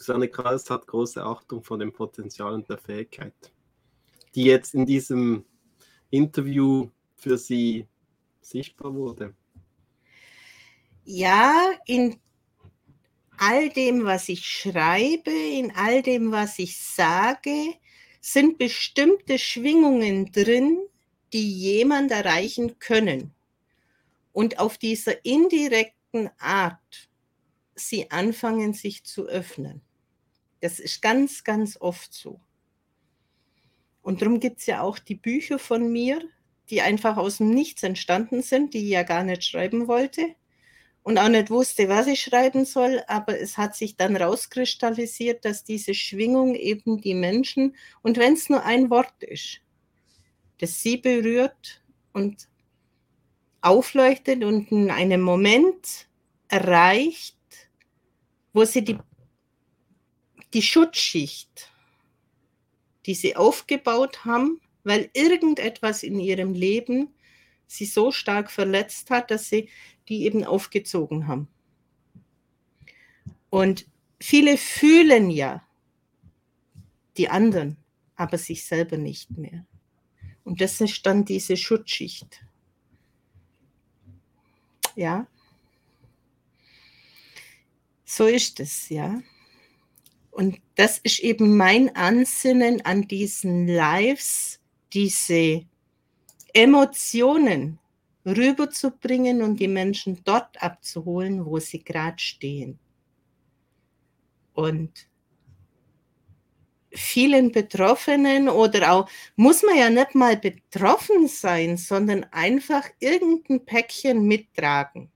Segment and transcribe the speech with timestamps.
[0.00, 3.34] Susanne Krause hat große Achtung vor dem Potenzial und der Fähigkeit,
[4.34, 5.44] die jetzt in diesem
[6.08, 7.86] Interview für Sie
[8.40, 9.34] sichtbar wurde.
[11.04, 12.18] Ja, in
[13.36, 17.74] all dem, was ich schreibe, in all dem, was ich sage,
[18.22, 20.78] sind bestimmte Schwingungen drin,
[21.34, 23.34] die jemand erreichen können.
[24.32, 27.10] Und auf dieser indirekten Art
[27.74, 29.82] sie anfangen, sich zu öffnen.
[30.60, 32.40] Das ist ganz, ganz oft so.
[34.02, 36.22] Und darum gibt es ja auch die Bücher von mir,
[36.70, 40.34] die einfach aus dem Nichts entstanden sind, die ich ja gar nicht schreiben wollte
[41.02, 45.64] und auch nicht wusste, was ich schreiben soll, aber es hat sich dann rauskristallisiert, dass
[45.64, 49.60] diese Schwingung eben die Menschen, und wenn es nur ein Wort ist,
[50.58, 51.82] das sie berührt
[52.12, 52.48] und
[53.62, 56.06] aufleuchtet und in einem Moment
[56.48, 57.36] erreicht,
[58.52, 58.98] wo sie die,
[60.54, 61.70] die Schutzschicht,
[63.06, 67.14] die sie aufgebaut haben, weil irgendetwas in ihrem Leben
[67.66, 69.68] sie so stark verletzt hat, dass sie
[70.08, 71.48] die eben aufgezogen haben.
[73.48, 73.86] Und
[74.20, 75.64] viele fühlen ja
[77.16, 77.76] die anderen,
[78.16, 79.66] aber sich selber nicht mehr.
[80.44, 82.44] Und das ist dann diese Schutzschicht.
[84.96, 85.26] Ja.
[88.04, 89.22] So ist es, ja.
[90.30, 94.60] Und das ist eben mein Ansinnen an diesen Lives,
[94.92, 95.64] diese
[96.52, 97.78] Emotionen
[98.24, 102.78] rüberzubringen und die Menschen dort abzuholen, wo sie gerade stehen.
[104.54, 105.08] Und
[106.92, 114.26] vielen Betroffenen oder auch, muss man ja nicht mal betroffen sein, sondern einfach irgendein Päckchen
[114.26, 115.10] mittragen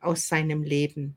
[0.00, 1.16] aus seinem Leben.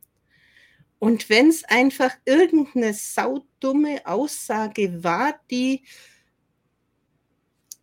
[1.02, 5.84] Und wenn es einfach irgendeine saudumme Aussage war, die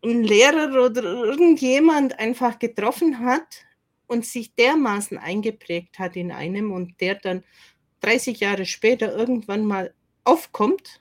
[0.05, 3.65] ein Lehrer oder irgendjemand einfach getroffen hat
[4.07, 7.43] und sich dermaßen eingeprägt hat in einem und der dann
[8.03, 9.93] 30 Jahre später irgendwann mal
[10.23, 11.01] aufkommt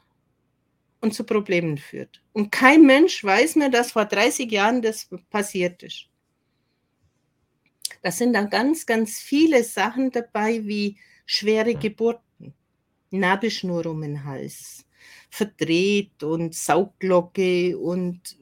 [1.02, 2.24] und zu Problemen führt.
[2.34, 6.08] Und kein Mensch weiß mehr, dass vor 30 Jahren das passiert ist.
[8.02, 10.98] Da sind dann ganz, ganz viele Sachen dabei, wie
[11.28, 12.56] schwere Geburten,
[13.12, 14.86] Nabelschnur um den Hals,
[15.30, 18.38] verdreht und Saugglocke und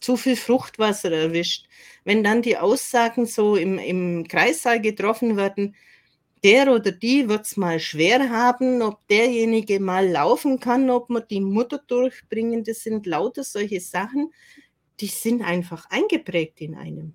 [0.00, 1.66] zu viel Fruchtwasser erwischt.
[2.04, 5.74] Wenn dann die Aussagen so im, im Kreissaal getroffen werden,
[6.44, 11.24] der oder die wird es mal schwer haben, ob derjenige mal laufen kann, ob man
[11.30, 14.30] die Mutter durchbringen, das sind lauter solche Sachen,
[15.00, 17.14] die sind einfach eingeprägt in einem.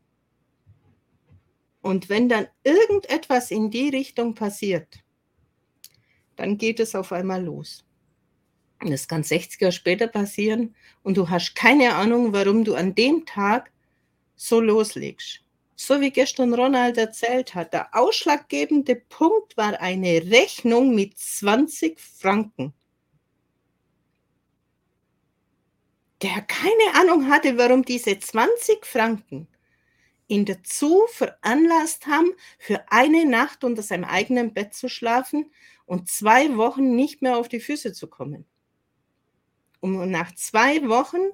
[1.81, 4.99] Und wenn dann irgendetwas in die Richtung passiert,
[6.35, 7.85] dann geht es auf einmal los.
[8.81, 12.95] Und das kann 60 Jahre später passieren und du hast keine Ahnung, warum du an
[12.95, 13.71] dem Tag
[14.35, 15.41] so loslegst.
[15.75, 22.73] So wie gestern Ronald erzählt hat, der ausschlaggebende Punkt war eine Rechnung mit 20 Franken.
[26.21, 29.47] Der keine Ahnung hatte, warum diese 20 Franken
[30.29, 35.51] ihn dazu veranlasst haben, für eine Nacht unter seinem eigenen Bett zu schlafen
[35.85, 38.45] und zwei Wochen nicht mehr auf die Füße zu kommen
[39.79, 41.31] um nach zwei Wochen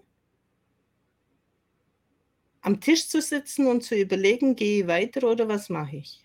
[2.61, 6.23] am Tisch zu sitzen und zu überlegen, gehe ich weiter oder was mache ich?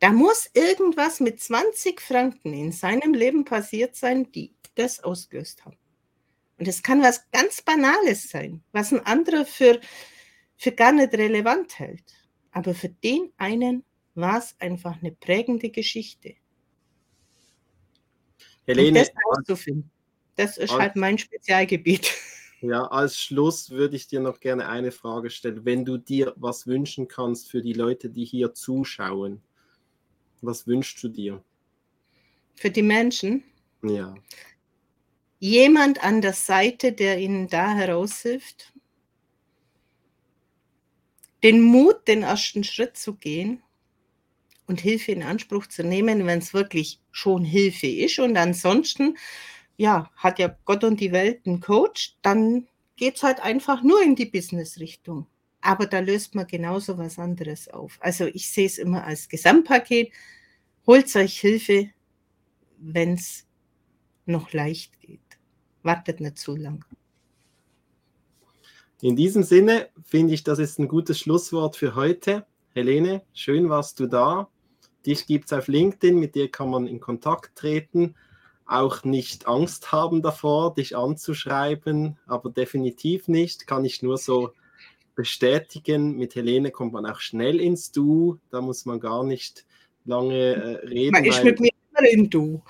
[0.00, 5.76] Da muss irgendwas mit 20 Franken in seinem Leben passiert sein, die das ausgelöst haben.
[6.58, 9.80] Und es kann was ganz Banales sein, was ein anderer für,
[10.60, 12.04] für gar nicht relevant hält.
[12.52, 13.82] Aber für den einen
[14.14, 16.34] war es einfach eine prägende Geschichte.
[18.66, 19.90] Helene, das auszufinden.
[20.36, 22.12] Das ist halt mein Spezialgebiet.
[22.62, 25.64] Ja, als Schluss würde ich dir noch gerne eine Frage stellen.
[25.64, 29.40] Wenn du dir was wünschen kannst für die Leute, die hier zuschauen,
[30.42, 31.42] was wünschst du dir?
[32.56, 33.44] Für die Menschen?
[33.82, 34.14] Ja.
[35.38, 38.74] Jemand an der Seite, der ihnen da heraushilft.
[41.42, 43.62] Den Mut, den ersten Schritt zu gehen
[44.66, 48.18] und Hilfe in Anspruch zu nehmen, wenn es wirklich schon Hilfe ist.
[48.18, 49.16] Und ansonsten
[49.80, 54.02] ja, hat ja Gott und die Welt einen Coach, dann geht es halt einfach nur
[54.02, 55.26] in die Business-Richtung.
[55.62, 57.96] Aber da löst man genauso was anderes auf.
[58.00, 60.12] Also ich sehe es immer als Gesamtpaket.
[60.86, 61.88] Holt euch Hilfe,
[62.76, 63.46] wenn es
[64.26, 65.20] noch leicht geht.
[65.82, 66.84] Wartet nicht zu lang.
[69.02, 72.44] In diesem Sinne finde ich, das ist ein gutes Schlusswort für heute.
[72.74, 74.48] Helene, schön warst du da.
[75.06, 78.14] Dich gibt es auf LinkedIn, mit dir kann man in Kontakt treten.
[78.66, 83.66] Auch nicht Angst haben davor, dich anzuschreiben, aber definitiv nicht.
[83.66, 84.52] Kann ich nur so
[85.14, 86.16] bestätigen.
[86.16, 88.38] Mit Helene kommt man auch schnell ins Du.
[88.50, 89.64] Da muss man gar nicht
[90.04, 91.12] lange äh, reden.
[91.12, 92.62] Man ist mit mir immer in Du.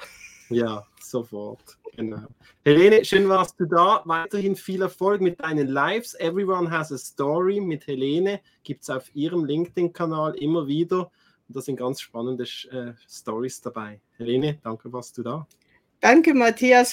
[0.49, 1.80] Ja, sofort.
[2.00, 2.26] Genau.
[2.64, 4.00] Helene, schön warst du da.
[4.06, 6.14] Weiterhin viel Erfolg mit deinen Lives.
[6.14, 8.41] Everyone has a story mit Helene.
[8.62, 11.11] Gibt es auf ihrem LinkedIn-Kanal immer wieder.
[11.49, 14.00] Und da sind ganz spannende äh, Stories dabei.
[14.17, 15.47] Helene, danke, warst du da.
[16.00, 16.88] Danke, Matthias.